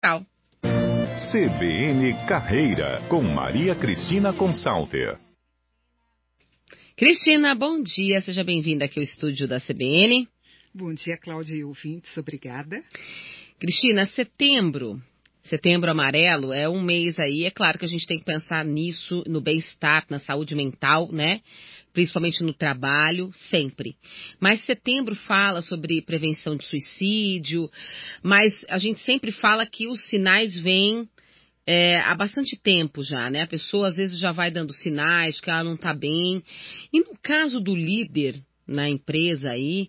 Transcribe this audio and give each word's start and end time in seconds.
Tchau. 0.00 0.24
CBN 1.32 2.24
Carreira, 2.28 3.02
com 3.08 3.20
Maria 3.20 3.74
Cristina 3.74 4.32
Consalter. 4.32 5.18
Cristina, 6.96 7.52
bom 7.56 7.82
dia. 7.82 8.22
Seja 8.22 8.44
bem-vinda 8.44 8.84
aqui 8.84 9.00
ao 9.00 9.04
estúdio 9.04 9.48
da 9.48 9.60
CBN. 9.60 10.28
Bom 10.72 10.94
dia, 10.94 11.18
Cláudia 11.18 11.56
e 11.56 11.64
ouvintes. 11.64 12.16
Obrigada. 12.16 12.80
Cristina, 13.58 14.06
setembro 14.06 15.02
Setembro 15.48 15.90
Amarelo 15.90 16.52
é 16.52 16.68
um 16.68 16.82
mês 16.82 17.18
aí, 17.18 17.44
é 17.44 17.50
claro 17.50 17.78
que 17.78 17.86
a 17.86 17.88
gente 17.88 18.06
tem 18.06 18.18
que 18.18 18.24
pensar 18.24 18.62
nisso, 18.66 19.24
no 19.26 19.40
bem-estar, 19.40 20.04
na 20.10 20.18
saúde 20.20 20.54
mental, 20.54 21.08
né? 21.10 21.40
Principalmente 21.98 22.44
no 22.44 22.54
trabalho, 22.54 23.32
sempre. 23.50 23.96
Mas 24.38 24.64
setembro 24.64 25.16
fala 25.16 25.62
sobre 25.62 26.00
prevenção 26.00 26.56
de 26.56 26.64
suicídio, 26.64 27.68
mas 28.22 28.54
a 28.68 28.78
gente 28.78 29.00
sempre 29.00 29.32
fala 29.32 29.66
que 29.66 29.88
os 29.88 30.00
sinais 30.08 30.54
vêm 30.54 31.08
é, 31.66 31.98
há 31.98 32.14
bastante 32.14 32.56
tempo 32.56 33.02
já, 33.02 33.28
né? 33.28 33.42
A 33.42 33.48
pessoa 33.48 33.88
às 33.88 33.96
vezes 33.96 34.16
já 34.16 34.30
vai 34.30 34.48
dando 34.48 34.72
sinais 34.72 35.40
que 35.40 35.50
ela 35.50 35.64
não 35.64 35.74
está 35.74 35.92
bem. 35.92 36.40
E 36.92 37.00
no 37.00 37.18
caso 37.20 37.60
do 37.60 37.74
líder 37.74 38.40
na 38.64 38.88
empresa 38.88 39.50
aí, 39.50 39.88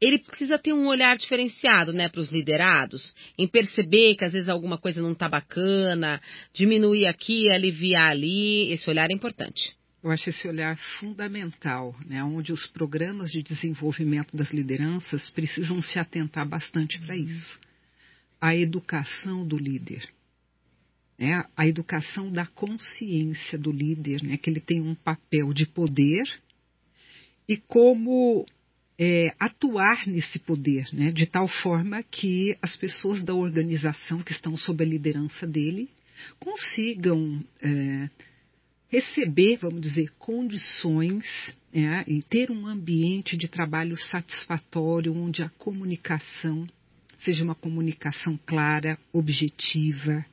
ele 0.00 0.18
precisa 0.18 0.58
ter 0.58 0.72
um 0.72 0.88
olhar 0.88 1.16
diferenciado, 1.16 1.92
né, 1.92 2.08
para 2.08 2.22
os 2.22 2.32
liderados, 2.32 3.14
em 3.38 3.46
perceber 3.46 4.16
que 4.16 4.24
às 4.24 4.32
vezes 4.32 4.48
alguma 4.48 4.78
coisa 4.78 5.00
não 5.00 5.12
está 5.12 5.28
bacana, 5.28 6.20
diminuir 6.52 7.06
aqui, 7.06 7.48
aliviar 7.52 8.10
ali. 8.10 8.72
Esse 8.72 8.90
olhar 8.90 9.08
é 9.08 9.14
importante. 9.14 9.76
Eu 10.06 10.12
acho 10.12 10.30
esse 10.30 10.46
olhar 10.46 10.78
fundamental, 11.00 11.92
né, 12.06 12.22
onde 12.22 12.52
os 12.52 12.64
programas 12.68 13.32
de 13.32 13.42
desenvolvimento 13.42 14.36
das 14.36 14.52
lideranças 14.52 15.30
precisam 15.30 15.82
se 15.82 15.98
atentar 15.98 16.46
bastante 16.46 16.96
para 17.00 17.16
isso. 17.16 17.58
A 18.40 18.54
educação 18.54 19.44
do 19.44 19.58
líder. 19.58 20.08
Né, 21.18 21.44
a 21.56 21.66
educação 21.66 22.30
da 22.30 22.46
consciência 22.46 23.58
do 23.58 23.72
líder, 23.72 24.22
né, 24.22 24.36
que 24.36 24.48
ele 24.48 24.60
tem 24.60 24.80
um 24.80 24.94
papel 24.94 25.52
de 25.52 25.66
poder 25.66 26.22
e 27.48 27.56
como 27.56 28.46
é, 28.96 29.34
atuar 29.40 30.06
nesse 30.06 30.38
poder, 30.38 30.86
né, 30.92 31.10
de 31.10 31.26
tal 31.26 31.48
forma 31.48 32.00
que 32.04 32.56
as 32.62 32.76
pessoas 32.76 33.24
da 33.24 33.34
organização 33.34 34.22
que 34.22 34.30
estão 34.30 34.56
sob 34.56 34.84
a 34.84 34.86
liderança 34.86 35.48
dele 35.48 35.90
consigam 36.38 37.44
é, 37.60 38.08
receber, 38.88 39.58
vamos 39.58 39.80
dizer, 39.80 40.12
condições 40.18 41.24
é, 41.72 42.04
e 42.06 42.22
ter 42.22 42.50
um 42.50 42.66
ambiente 42.66 43.36
de 43.36 43.48
trabalho 43.48 43.96
satisfatório 43.96 45.14
onde 45.14 45.42
a 45.42 45.48
comunicação 45.50 46.66
seja 47.18 47.42
uma 47.42 47.54
comunicação 47.54 48.38
clara, 48.46 48.98
objetiva, 49.12 50.24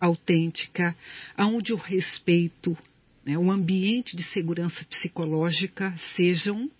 autêntica, 0.00 0.96
onde 1.38 1.72
o 1.72 1.76
respeito, 1.76 2.76
né, 3.24 3.38
o 3.38 3.50
ambiente 3.50 4.16
de 4.16 4.24
segurança 4.24 4.84
psicológica 4.86 5.94
sejam 6.16 6.70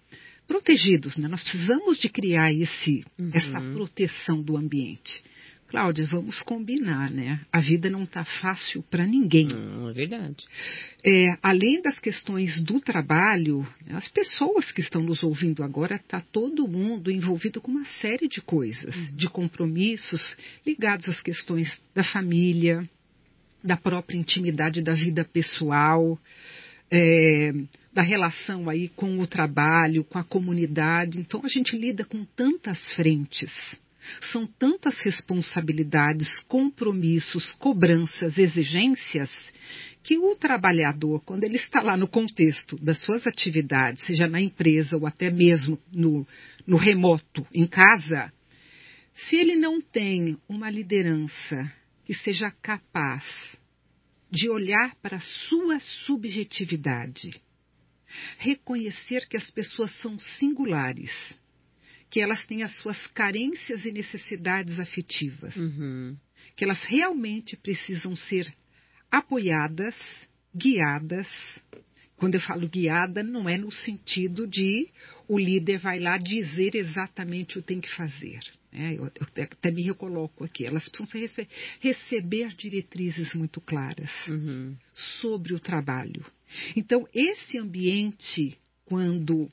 protegidos, 0.48 1.16
né? 1.16 1.28
Nós 1.28 1.42
precisamos 1.42 1.98
de 1.98 2.08
criar 2.08 2.52
esse, 2.52 3.04
uhum. 3.18 3.30
essa 3.32 3.60
proteção 3.72 4.42
do 4.42 4.56
ambiente. 4.56 5.22
Cláudia, 5.72 6.04
vamos 6.04 6.38
combinar, 6.42 7.10
né? 7.10 7.40
A 7.50 7.58
vida 7.58 7.88
não 7.88 8.02
está 8.02 8.22
fácil 8.26 8.82
para 8.90 9.06
ninguém. 9.06 9.46
Não, 9.46 9.88
é 9.88 9.92
verdade. 9.94 10.44
É, 11.02 11.38
além 11.42 11.80
das 11.80 11.98
questões 11.98 12.60
do 12.60 12.78
trabalho, 12.78 13.66
né, 13.86 13.94
as 13.94 14.06
pessoas 14.06 14.70
que 14.70 14.82
estão 14.82 15.02
nos 15.02 15.22
ouvindo 15.22 15.64
agora, 15.64 15.96
está 15.96 16.20
todo 16.20 16.68
mundo 16.68 17.10
envolvido 17.10 17.58
com 17.58 17.70
uma 17.70 17.86
série 18.02 18.28
de 18.28 18.42
coisas, 18.42 18.94
uhum. 18.94 19.16
de 19.16 19.30
compromissos 19.30 20.36
ligados 20.66 21.08
às 21.08 21.22
questões 21.22 21.80
da 21.94 22.04
família, 22.04 22.86
da 23.64 23.74
própria 23.74 24.18
intimidade 24.18 24.82
da 24.82 24.92
vida 24.92 25.24
pessoal. 25.24 26.18
É, 26.90 27.50
da 27.94 28.02
relação 28.02 28.68
aí 28.68 28.88
com 28.90 29.18
o 29.20 29.26
trabalho, 29.26 30.04
com 30.04 30.18
a 30.18 30.24
comunidade. 30.24 31.18
Então 31.18 31.40
a 31.42 31.48
gente 31.48 31.78
lida 31.78 32.04
com 32.04 32.26
tantas 32.36 32.78
frentes. 32.94 33.50
São 34.32 34.46
tantas 34.46 34.98
responsabilidades, 35.00 36.28
compromissos, 36.48 37.52
cobranças, 37.54 38.36
exigências, 38.38 39.30
que 40.02 40.18
o 40.18 40.34
trabalhador, 40.34 41.22
quando 41.24 41.44
ele 41.44 41.56
está 41.56 41.80
lá 41.80 41.96
no 41.96 42.08
contexto 42.08 42.76
das 42.82 43.00
suas 43.02 43.26
atividades, 43.26 44.04
seja 44.04 44.26
na 44.26 44.40
empresa 44.40 44.96
ou 44.96 45.06
até 45.06 45.30
mesmo 45.30 45.78
no, 45.92 46.26
no 46.66 46.76
remoto, 46.76 47.46
em 47.54 47.66
casa, 47.66 48.32
se 49.14 49.36
ele 49.36 49.54
não 49.54 49.80
tem 49.80 50.36
uma 50.48 50.70
liderança 50.70 51.70
que 52.04 52.14
seja 52.14 52.50
capaz 52.50 53.24
de 54.30 54.48
olhar 54.50 54.96
para 54.96 55.18
a 55.18 55.20
sua 55.20 55.78
subjetividade, 56.06 57.40
reconhecer 58.38 59.28
que 59.28 59.36
as 59.36 59.50
pessoas 59.50 59.94
são 60.00 60.18
singulares, 60.18 61.10
que 62.12 62.20
elas 62.20 62.44
têm 62.44 62.62
as 62.62 62.76
suas 62.76 63.06
carências 63.08 63.86
e 63.86 63.90
necessidades 63.90 64.78
afetivas, 64.78 65.56
uhum. 65.56 66.14
que 66.54 66.62
elas 66.62 66.78
realmente 66.82 67.56
precisam 67.56 68.14
ser 68.14 68.54
apoiadas, 69.10 69.96
guiadas. 70.54 71.26
Quando 72.16 72.34
eu 72.34 72.40
falo 72.42 72.68
guiada, 72.68 73.22
não 73.22 73.48
é 73.48 73.56
no 73.56 73.72
sentido 73.72 74.46
de 74.46 74.90
o 75.26 75.38
líder 75.38 75.78
vai 75.78 75.98
lá 75.98 76.18
dizer 76.18 76.74
exatamente 76.74 77.58
o 77.58 77.62
que 77.62 77.68
tem 77.68 77.80
que 77.80 77.90
fazer. 77.96 78.40
É, 78.70 78.92
eu, 78.92 79.04
eu, 79.04 79.26
até 79.50 79.70
me 79.70 79.82
recoloco 79.82 80.44
aqui. 80.44 80.66
Elas 80.66 80.86
precisam 80.90 81.18
rece 81.18 81.48
receber 81.80 82.48
diretrizes 82.54 83.34
muito 83.34 83.58
claras 83.58 84.10
uhum. 84.28 84.76
sobre 85.22 85.54
o 85.54 85.58
trabalho. 85.58 86.22
Então, 86.76 87.08
esse 87.14 87.56
ambiente, 87.56 88.58
quando 88.84 89.50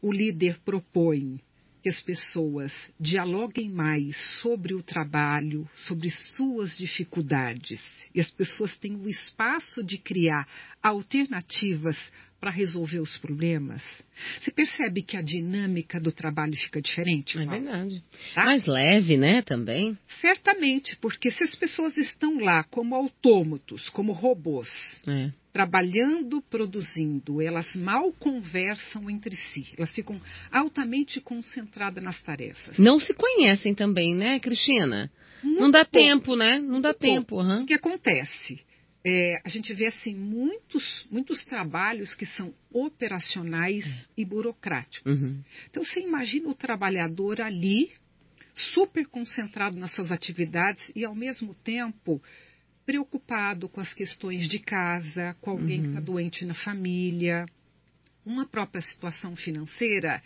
o 0.00 0.12
líder 0.12 0.60
propõe 0.64 1.40
que 1.86 1.90
as 1.90 2.02
pessoas 2.02 2.72
dialoguem 2.98 3.70
mais 3.70 4.16
sobre 4.42 4.74
o 4.74 4.82
trabalho, 4.82 5.70
sobre 5.72 6.10
suas 6.10 6.76
dificuldades, 6.76 7.80
e 8.12 8.20
as 8.20 8.28
pessoas 8.28 8.76
tenham 8.76 9.02
o 9.02 9.08
espaço 9.08 9.84
de 9.84 9.96
criar 9.96 10.48
alternativas 10.82 11.96
para 12.40 12.50
resolver 12.50 13.00
os 13.00 13.16
problemas, 13.18 13.82
você 14.38 14.50
percebe 14.50 15.02
que 15.02 15.16
a 15.16 15.22
dinâmica 15.22 15.98
do 15.98 16.12
trabalho 16.12 16.54
fica 16.56 16.80
diferente? 16.80 17.38
É 17.38 17.46
verdade. 17.46 18.02
Tá? 18.34 18.44
Mais 18.44 18.66
leve, 18.66 19.16
né, 19.16 19.42
também? 19.42 19.96
Certamente, 20.20 20.96
porque 20.96 21.30
se 21.30 21.42
as 21.42 21.54
pessoas 21.54 21.96
estão 21.96 22.38
lá 22.38 22.62
como 22.64 22.94
autômatos, 22.94 23.88
como 23.90 24.12
robôs, 24.12 24.68
é. 25.08 25.30
trabalhando, 25.52 26.42
produzindo, 26.42 27.40
elas 27.40 27.74
mal 27.74 28.12
conversam 28.12 29.08
entre 29.10 29.34
si, 29.36 29.74
elas 29.76 29.94
ficam 29.94 30.20
altamente 30.52 31.20
concentradas 31.20 32.02
nas 32.02 32.22
tarefas. 32.22 32.78
Não 32.78 33.00
se 33.00 33.14
conhecem 33.14 33.74
também, 33.74 34.14
né, 34.14 34.38
Cristina? 34.38 35.10
Muito 35.42 35.60
Não 35.60 35.70
dá 35.70 35.84
pouco. 35.84 36.06
tempo, 36.06 36.36
né? 36.36 36.58
Não 36.58 36.80
dá 36.80 36.90
Muito 36.90 36.98
tempo. 36.98 37.40
Uhum. 37.40 37.62
O 37.62 37.66
que 37.66 37.74
acontece? 37.74 38.64
É, 39.08 39.40
a 39.44 39.48
gente 39.48 39.72
vê 39.72 39.86
assim 39.86 40.16
muitos, 40.16 41.06
muitos 41.08 41.44
trabalhos 41.44 42.12
que 42.16 42.26
são 42.26 42.52
operacionais 42.72 43.84
e 44.16 44.24
burocráticos. 44.24 45.22
Uhum. 45.22 45.44
Então 45.70 45.84
você 45.84 46.00
imagina 46.00 46.48
o 46.48 46.54
trabalhador 46.54 47.40
ali 47.40 47.92
super 48.74 49.06
concentrado 49.06 49.78
nas 49.78 49.94
suas 49.94 50.10
atividades 50.10 50.82
e 50.92 51.04
ao 51.04 51.14
mesmo 51.14 51.54
tempo 51.54 52.20
preocupado 52.84 53.68
com 53.68 53.80
as 53.80 53.94
questões 53.94 54.48
de 54.48 54.58
casa, 54.58 55.36
com 55.40 55.50
alguém 55.50 55.78
uhum. 55.78 55.82
que 55.84 55.88
está 55.90 56.00
doente 56.00 56.44
na 56.44 56.54
família, 56.54 57.46
uma 58.24 58.44
própria 58.44 58.82
situação 58.82 59.36
financeira. 59.36 60.20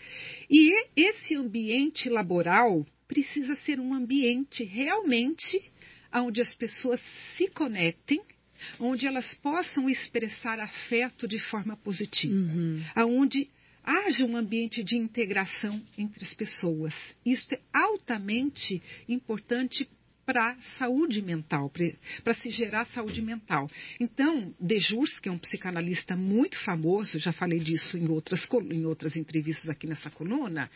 E 0.49 0.87
esse 0.97 1.35
ambiente 1.35 2.09
laboral 2.09 2.87
precisa 3.07 3.55
ser 3.57 3.79
um 3.79 3.93
ambiente 3.93 4.65
realmente 4.65 5.71
onde 6.15 6.41
as 6.41 6.55
pessoas 6.55 7.01
se 7.37 7.47
conectem 7.49 8.23
onde 8.79 9.07
elas 9.07 9.33
possam 9.43 9.89
expressar 9.89 10.59
afeto 10.59 11.27
de 11.27 11.39
forma 11.39 11.77
positiva, 11.77 12.35
uhum. 12.35 12.83
aonde 12.95 13.49
haja 13.85 14.25
um 14.25 14.37
ambiente 14.37 14.85
de 14.85 14.97
integração 14.97 15.81
entre 15.97 16.25
as 16.25 16.35
pessoas. 16.35 16.95
Isso 17.25 17.55
é 17.55 17.61
altamente 17.73 18.83
importante 19.09 19.89
para 20.25 20.51
a 20.51 20.57
saúde 20.79 21.21
mental, 21.21 21.73
para 22.23 22.35
se 22.35 22.51
gerar 22.51 22.85
saúde 22.87 23.21
mental. 23.21 23.69
Então, 23.99 24.55
Dejurs, 24.61 25.19
que 25.19 25.29
é 25.29 25.33
um 25.33 25.39
psicanalista 25.39 26.15
muito 26.15 26.57
famoso, 26.61 27.19
já 27.19 27.33
falei 27.33 27.59
disso 27.59 27.99
em 27.99 28.09
outras, 28.09 28.47
em 28.71 28.87
outras 28.87 29.17
entrevistas 29.17 29.69
aqui 29.69 29.89
nessa 29.89 30.09
coluna, 30.09 30.71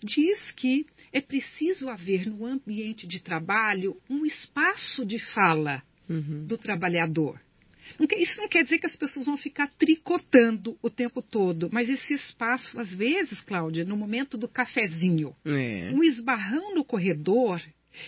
diz 0.00 0.52
que 0.52 0.86
é 1.12 1.20
preciso 1.20 1.88
haver 1.88 2.24
no 2.24 2.46
ambiente 2.46 3.04
de 3.04 3.20
trabalho 3.20 3.96
um 4.08 4.24
espaço 4.24 5.04
de 5.04 5.18
fala 5.18 5.82
uhum. 6.10 6.44
do 6.46 6.58
trabalhador. 6.58 7.40
Isso 8.16 8.40
não 8.40 8.48
quer 8.48 8.62
dizer 8.62 8.78
que 8.78 8.86
as 8.86 8.96
pessoas 8.96 9.26
vão 9.26 9.36
ficar 9.36 9.68
tricotando 9.78 10.76
o 10.82 10.90
tempo 10.90 11.22
todo, 11.22 11.68
mas 11.72 11.88
esse 11.88 12.14
espaço, 12.14 12.78
às 12.78 12.94
vezes, 12.94 13.40
Cláudia, 13.42 13.84
no 13.84 13.96
momento 13.96 14.36
do 14.36 14.48
cafezinho, 14.48 15.34
é. 15.44 15.90
um 15.94 16.02
esbarrão 16.02 16.74
no 16.74 16.84
corredor, 16.84 17.60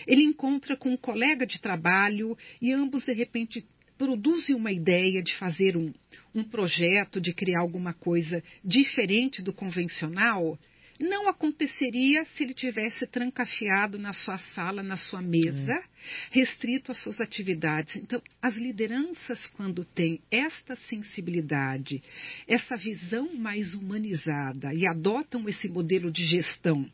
Ele 0.07 0.23
encontra 0.23 0.77
com 0.77 0.89
um 0.89 0.97
colega 0.97 1.45
de 1.45 1.59
trabalho 1.59 2.37
e 2.61 2.71
ambos, 2.71 3.03
de 3.05 3.13
repente, 3.13 3.65
produzem 3.97 4.55
uma 4.55 4.71
ideia 4.71 5.21
de 5.21 5.35
fazer 5.35 5.75
um, 5.75 5.93
um 6.33 6.43
projeto, 6.43 7.19
de 7.19 7.33
criar 7.33 7.59
alguma 7.59 7.93
coisa 7.93 8.43
diferente 8.63 9.41
do 9.41 9.53
convencional, 9.53 10.57
não 10.99 11.27
aconteceria 11.27 12.23
se 12.25 12.43
ele 12.43 12.53
tivesse 12.53 13.07
trancafiado 13.07 13.97
na 13.97 14.13
sua 14.13 14.37
sala, 14.37 14.83
na 14.83 14.97
sua 14.97 15.21
mesa, 15.21 15.71
é. 15.71 15.83
restrito 16.31 16.91
às 16.91 17.01
suas 17.01 17.19
atividades. 17.19 17.95
Então, 17.95 18.21
as 18.41 18.55
lideranças, 18.55 19.45
quando 19.47 19.83
têm 19.83 20.21
esta 20.29 20.75
sensibilidade, 20.75 22.03
essa 22.47 22.75
visão 22.75 23.33
mais 23.35 23.73
humanizada 23.73 24.73
e 24.73 24.87
adotam 24.87 25.47
esse 25.49 25.67
modelo 25.67 26.11
de 26.11 26.25
gestão, 26.27 26.89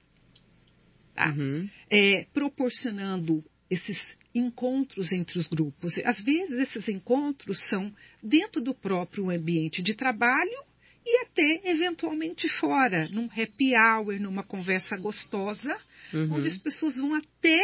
tá? 1.14 1.32
uhum. 1.32 1.70
é, 1.90 2.26
proporcionando 2.34 3.44
esses 3.70 4.00
encontros 4.34 5.12
entre 5.12 5.40
os 5.40 5.48
grupos. 5.48 5.98
Às 6.06 6.22
vezes, 6.22 6.60
esses 6.60 6.88
encontros 6.88 7.58
são 7.68 7.94
dentro 8.22 8.62
do 8.62 8.74
próprio 8.74 9.30
ambiente 9.30 9.82
de 9.82 9.96
trabalho 9.96 10.69
e 11.06 11.24
até 11.24 11.62
eventualmente 11.70 12.48
fora, 12.60 13.08
num 13.10 13.26
happy 13.26 13.74
hour, 13.76 14.20
numa 14.20 14.44
conversa 14.44 14.98
gostosa, 14.98 15.78
uhum. 16.14 16.34
onde 16.34 16.50
as 16.50 16.58
pessoas 16.58 16.96
vão 16.96 17.16
até 17.16 17.60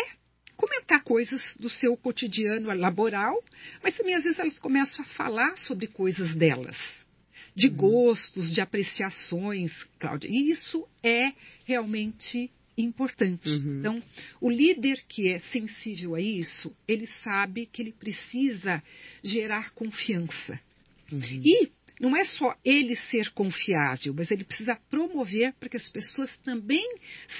comentar 0.55 1.03
coisas 1.03 1.41
do 1.59 1.69
seu 1.69 1.95
cotidiano 1.97 2.73
laboral, 2.73 3.43
mas 3.83 3.93
também 3.93 4.15
às 4.15 4.23
vezes 4.23 4.39
elas 4.39 4.57
começam 4.59 5.03
a 5.03 5.07
falar 5.09 5.57
sobre 5.57 5.87
coisas 5.87 6.33
delas, 6.33 6.77
de 7.55 7.67
uhum. 7.67 7.75
gostos, 7.75 8.53
de 8.53 8.61
apreciações, 8.61 9.71
Cláudia. 9.99 10.29
E 10.29 10.51
isso 10.51 10.87
é 11.03 11.33
realmente 11.65 12.49
importante. 12.77 13.47
Uhum. 13.49 13.79
Então, 13.79 14.03
o 14.41 14.49
líder 14.49 15.03
que 15.07 15.29
é 15.29 15.39
sensível 15.39 16.15
a 16.15 16.21
isso, 16.21 16.75
ele 16.87 17.07
sabe 17.23 17.65
que 17.65 17.81
ele 17.81 17.93
precisa 17.93 18.83
gerar 19.23 19.71
confiança. 19.71 20.59
Uhum. 21.11 21.41
E 21.43 21.71
não 21.99 22.15
é 22.15 22.25
só 22.25 22.55
ele 22.63 22.95
ser 23.09 23.31
confiável, 23.31 24.13
mas 24.13 24.29
ele 24.29 24.43
precisa 24.43 24.75
promover 24.89 25.53
para 25.53 25.69
que 25.69 25.77
as 25.77 25.89
pessoas 25.89 26.31
também 26.39 26.85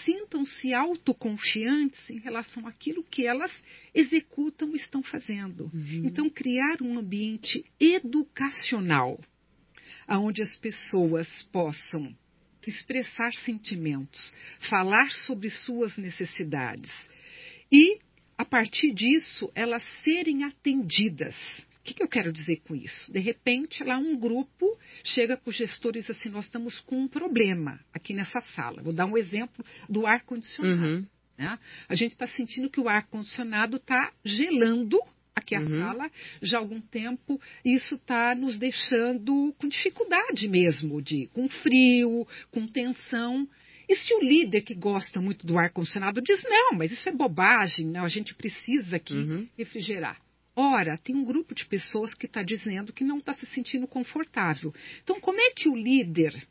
sintam-se 0.06 0.74
autoconfiantes 0.74 2.10
em 2.10 2.20
relação 2.20 2.66
àquilo 2.68 3.04
que 3.04 3.26
elas 3.26 3.52
executam 3.94 4.72
e 4.74 4.78
estão 4.78 5.04
fazendo. 5.04 5.70
Uhum. 5.74 6.04
Então, 6.06 6.30
criar 6.30 6.82
um 6.82 6.98
ambiente 6.98 7.66
educacional 7.80 9.20
onde 10.08 10.42
as 10.42 10.56
pessoas 10.58 11.28
possam 11.52 12.16
expressar 12.66 13.32
sentimentos, 13.34 14.34
falar 14.70 15.12
sobre 15.12 15.50
suas 15.50 15.98
necessidades 15.98 16.92
e, 17.72 18.00
a 18.38 18.46
partir 18.46 18.94
disso, 18.94 19.52
elas 19.54 19.84
serem 20.04 20.44
atendidas 20.44 21.36
que, 21.86 21.94
que 21.94 22.04
eu 22.04 22.08
quero 22.08 22.34
dizer 22.34 22.62
com 22.68 22.76
isso? 22.76 23.14
De 23.14 23.20
repente, 23.20 23.84
lá 23.84 23.98
um 23.98 24.18
grupo 24.18 24.78
chega 25.04 25.38
para 25.38 25.50
os 25.50 25.56
gestores 25.56 26.10
assim: 26.10 26.30
nós 26.30 26.46
estamos 26.46 26.80
com 26.82 26.98
um 26.98 27.08
problema 27.08 27.80
aqui 27.94 28.14
nessa 28.14 28.42
sala. 28.42 28.82
Vou 28.82 28.92
dar 28.92 29.06
um 29.06 29.16
exemplo 29.16 29.64
do 29.88 30.08
ar-condicionado. 30.08 30.84
Uhum. 30.84 31.06
Né? 31.38 31.60
A 31.88 31.96
gente 31.96 32.12
está 32.12 32.26
sentindo 32.26 32.70
que 32.70 32.80
o 32.80 32.90
ar-condicionado 32.90 33.78
está 33.78 34.12
gelando 34.24 35.00
aqui 35.36 35.54
a 35.54 35.60
uhum. 35.60 35.80
sala 35.80 36.12
já 36.42 36.58
há 36.58 36.60
algum 36.60 36.82
tempo. 36.82 37.40
E 37.64 37.76
isso 37.76 37.96
está 37.96 38.34
nos 38.34 38.58
deixando 38.58 39.54
com 39.60 39.68
dificuldade 39.68 40.48
mesmo, 40.48 41.02
de, 41.02 41.28
com 41.28 41.48
frio, 41.48 42.28
com 42.50 42.66
tensão. 42.66 43.48
E 43.88 43.96
se 43.96 44.12
o 44.16 44.24
líder 44.24 44.62
que 44.62 44.74
gosta 44.74 45.22
muito 45.22 45.46
do 45.46 45.60
ar-condicionado 45.60 46.20
diz, 46.20 46.42
não, 46.44 46.74
mas 46.74 46.92
isso 46.92 47.08
é 47.08 47.12
bobagem, 47.12 47.86
não, 47.86 48.04
a 48.04 48.10
gente 48.10 48.34
precisa 48.34 48.96
aqui 48.96 49.14
uhum. 49.14 49.48
refrigerar. 49.56 50.25
Ora, 50.56 50.98
tem 50.98 51.16
um 51.16 51.26
grupo 51.26 51.54
de 51.54 51.66
pessoas 51.66 52.14
que 52.14 52.26
está 52.26 52.42
dizendo 52.42 52.94
que 52.94 53.04
não 53.04 53.18
está 53.18 53.34
se 53.34 53.46
sentindo 53.48 53.86
confortável. 53.88 54.74
Então, 55.04 55.20
como 55.20 55.40
é 55.40 55.52
que 55.52 55.68
o 55.68 55.76
líder 55.76 56.48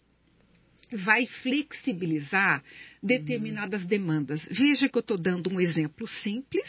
vai 0.93 1.27
flexibilizar 1.43 2.62
determinadas 3.03 3.83
uhum. 3.83 3.89
demandas? 3.89 4.45
Veja 4.51 4.89
que 4.89 4.99
eu 4.99 5.01
estou 5.01 5.17
dando 5.17 5.51
um 5.51 5.61
exemplo 5.61 6.06
simples. 6.06 6.69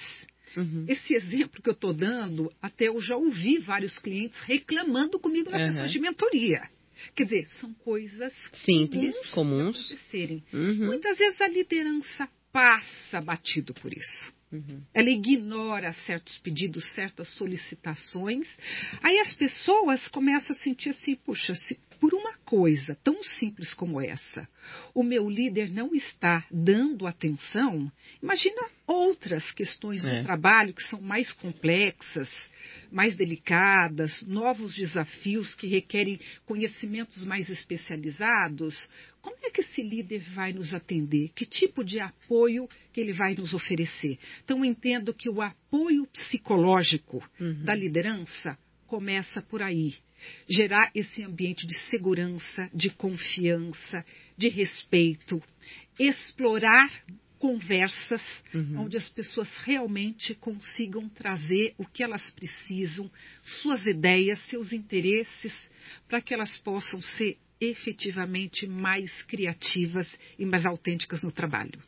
Uhum. 0.56 0.86
Esse 0.88 1.14
exemplo 1.14 1.62
que 1.62 1.68
eu 1.68 1.74
estou 1.74 1.94
dando, 1.94 2.50
até 2.62 2.88
eu 2.88 3.00
já 3.02 3.18
ouvi 3.18 3.58
vários 3.58 4.00
clientes 4.00 4.40
reclamando 4.44 5.20
comigo 5.20 5.52
na 5.52 5.58
uhum. 5.58 5.88
de 5.88 6.00
mentoria. 6.00 6.70
Quer 7.14 7.26
dizer, 7.26 7.48
são 7.60 7.74
coisas 7.74 8.34
simples, 8.66 9.14
comuns, 9.32 9.32
comuns. 9.32 9.92
acontecerem. 9.92 10.44
Uhum. 10.54 10.86
Muitas 10.86 11.18
vezes 11.18 11.42
a 11.42 11.48
liderança 11.50 12.30
passa 12.54 13.20
batido 13.20 13.74
por 13.74 13.92
isso. 13.92 14.34
Uhum. 14.56 14.82
Ela 14.94 15.10
ignora 15.10 15.94
certos 16.06 16.38
pedidos, 16.38 16.88
certas 16.94 17.28
solicitações. 17.30 18.48
Aí 19.02 19.20
as 19.20 19.34
pessoas 19.34 20.08
começam 20.08 20.56
a 20.56 20.60
sentir 20.60 20.90
assim: 20.90 21.16
puxa, 21.16 21.56
se 21.56 21.80
por 22.00 22.14
uma 22.14 22.34
coisa 22.46 22.98
tão 23.04 23.24
simples 23.24 23.74
como 23.74 24.00
essa 24.00 24.48
o 24.94 25.04
meu 25.04 25.30
líder 25.30 25.70
não 25.72 25.94
está 25.94 26.46
dando 26.52 27.08
atenção, 27.08 27.92
imagina 28.22 28.70
outras 28.88 29.52
questões 29.52 30.04
é. 30.04 30.20
do 30.20 30.26
trabalho 30.26 30.74
que 30.74 30.84
são 30.84 31.02
mais 31.02 31.32
complexas, 31.34 32.30
mais 32.92 33.16
delicadas, 33.16 34.22
novos 34.24 34.76
desafios 34.76 35.54
que 35.56 35.68
requerem 35.68 36.20
conhecimentos 36.46 37.24
mais 37.26 37.50
especializados. 37.50 38.88
Como 39.22 39.38
é 39.44 39.50
que 39.50 39.62
esse 39.62 39.82
líder 39.82 40.24
vai 40.34 40.54
nos 40.54 40.74
atender? 40.74 41.30
Que 41.30 41.46
tipo 41.46 41.84
de 41.84 42.00
apoio 42.00 42.70
que 42.94 43.02
ele 43.02 43.12
vai 43.12 43.34
nos 43.34 43.54
oferecer? 43.54 44.20
Então, 44.44 44.64
entendo 44.64 45.14
que 45.14 45.30
o 45.30 45.42
apoio 45.42 46.06
psicológico 46.08 47.24
uhum. 47.40 47.64
da 47.64 47.74
liderança 47.74 48.58
começa 48.88 49.42
por 49.42 49.62
aí. 49.62 49.96
Gerar 50.50 50.92
esse 50.96 51.24
ambiente 51.24 51.68
de 51.68 51.78
segurança, 51.90 52.70
de 52.74 52.90
confiança, 52.90 54.06
de 54.38 54.50
respeito, 54.50 55.42
explorar 56.00 56.90
conversas 57.38 58.22
uhum. 58.54 58.86
onde 58.86 58.98
as 58.98 59.08
pessoas 59.10 59.50
realmente 59.58 60.34
consigam 60.36 61.08
trazer 61.10 61.76
o 61.78 61.86
que 61.86 62.04
elas 62.04 62.32
precisam, 62.32 63.12
suas 63.62 63.86
ideias, 63.86 64.40
seus 64.50 64.74
interesses, 64.74 65.54
para 66.08 66.22
que 66.22 66.34
elas 66.34 66.58
possam 66.60 67.02
ser 67.02 67.38
efetivamente 67.60 68.66
mais 68.68 69.12
criativas 69.24 70.08
e 70.38 70.46
mais 70.46 70.66
autênticas 70.66 71.24
no 71.24 71.32
trabalho. 71.32 71.80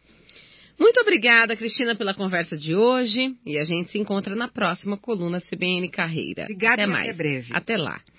Muito 0.79 0.99
obrigada, 0.99 1.55
Cristina, 1.55 1.95
pela 1.95 2.13
conversa 2.13 2.55
de 2.55 2.75
hoje 2.75 3.35
e 3.45 3.57
a 3.57 3.65
gente 3.65 3.91
se 3.91 3.97
encontra 3.97 4.35
na 4.35 4.47
próxima 4.47 4.97
coluna 4.97 5.41
CBN 5.41 5.89
Carreira. 5.89 6.43
Obrigada 6.43 6.83
até 6.83 6.85
mais. 6.85 7.09
Até 7.09 7.17
breve. 7.17 7.49
Até 7.51 7.77
lá. 7.77 7.99